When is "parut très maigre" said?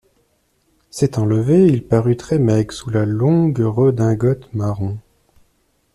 1.87-2.73